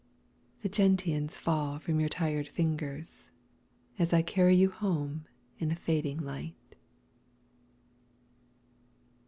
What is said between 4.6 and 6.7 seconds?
home in the fading light.